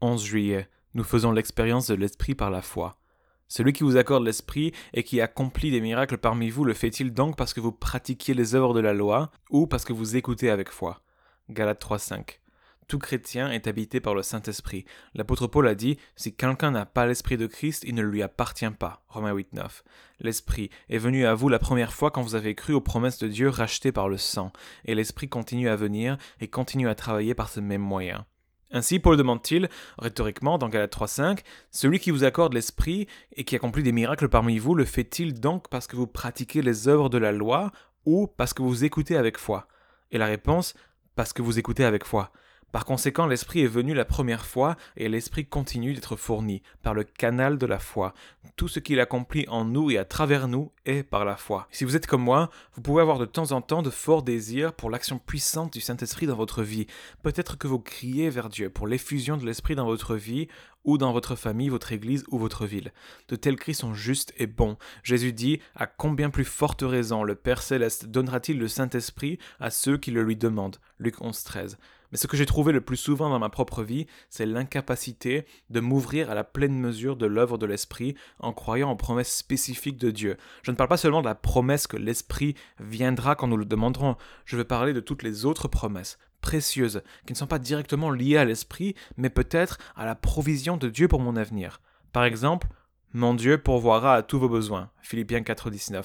[0.00, 2.96] 11 juillet, nous faisons l'expérience de l'Esprit par la foi.
[3.48, 7.36] Celui qui vous accorde l'Esprit et qui accomplit des miracles parmi vous le fait-il donc
[7.36, 10.70] parce que vous pratiquiez les œuvres de la loi ou parce que vous écoutez avec
[10.70, 11.02] foi?
[11.48, 12.38] Galates 3.5
[12.88, 14.86] tout chrétien est habité par le Saint-Esprit.
[15.14, 18.70] L'apôtre Paul a dit Si quelqu'un n'a pas l'Esprit de Christ, il ne lui appartient
[18.70, 19.04] pas.
[19.08, 19.84] Romains 8, 9.
[20.20, 23.28] L'Esprit est venu à vous la première fois quand vous avez cru aux promesses de
[23.28, 24.54] Dieu rachetées par le sang,
[24.86, 28.24] et l'Esprit continue à venir et continue à travailler par ce même moyen.
[28.70, 33.82] Ainsi, Paul demande-t-il, rhétoriquement, dans Galates 3.5, Celui qui vous accorde l'Esprit et qui accomplit
[33.82, 37.32] des miracles parmi vous, le fait-il donc parce que vous pratiquez les œuvres de la
[37.32, 37.72] loi
[38.04, 39.68] ou parce que vous écoutez avec foi?
[40.10, 40.74] Et la réponse,
[41.14, 42.30] parce que vous écoutez avec foi.
[42.70, 47.02] Par conséquent, l'Esprit est venu la première fois et l'Esprit continue d'être fourni par le
[47.02, 48.12] canal de la foi.
[48.56, 51.66] Tout ce qu'il accomplit en nous et à travers nous est par la foi.
[51.70, 54.74] Si vous êtes comme moi, vous pouvez avoir de temps en temps de forts désirs
[54.74, 56.86] pour l'action puissante du Saint-Esprit dans votre vie.
[57.22, 60.48] Peut-être que vous criez vers Dieu pour l'effusion de l'Esprit dans votre vie
[60.84, 62.92] ou dans votre famille, votre église ou votre ville.
[63.28, 64.76] De tels cris sont justes et bons.
[65.02, 69.98] Jésus dit À combien plus forte raison le Père céleste donnera-t-il le Saint-Esprit à ceux
[69.98, 70.78] qui le lui demandent?
[70.98, 71.78] Luc 11, 13.
[72.10, 75.80] Mais ce que j'ai trouvé le plus souvent dans ma propre vie, c'est l'incapacité de
[75.80, 80.10] m'ouvrir à la pleine mesure de l'œuvre de l'Esprit en croyant aux promesses spécifiques de
[80.10, 80.36] Dieu.
[80.62, 84.16] Je ne parle pas seulement de la promesse que l'Esprit viendra quand nous le demanderons,
[84.46, 88.36] je veux parler de toutes les autres promesses précieuses qui ne sont pas directement liées
[88.36, 91.80] à l'Esprit, mais peut-être à la provision de Dieu pour mon avenir.
[92.12, 92.68] Par exemple,
[93.12, 94.90] mon Dieu pourvoira à tous vos besoins.
[95.02, 96.04] Philippiens 4.19.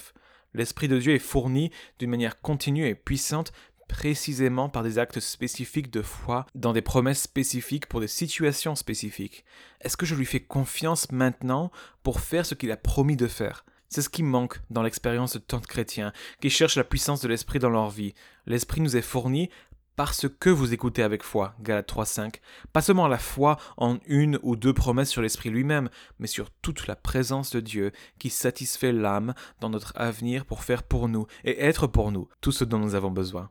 [0.53, 3.51] L'Esprit de Dieu est fourni d'une manière continue et puissante
[3.87, 9.45] précisément par des actes spécifiques de foi, dans des promesses spécifiques pour des situations spécifiques
[9.81, 13.65] Est-ce que je lui fais confiance maintenant pour faire ce qu'il a promis de faire?
[13.89, 17.27] C'est ce qui manque dans l'expérience de tant de chrétiens qui cherchent la puissance de
[17.27, 18.15] l'Esprit dans leur vie.
[18.47, 19.51] L'Esprit nous est fourni
[19.95, 22.35] parce que vous écoutez avec foi, Galates 3.5,
[22.71, 26.87] pas seulement la foi en une ou deux promesses sur l'Esprit lui-même, mais sur toute
[26.87, 31.63] la présence de Dieu qui satisfait l'âme dans notre avenir pour faire pour nous et
[31.63, 33.49] être pour nous tout ce dont nous avons besoin.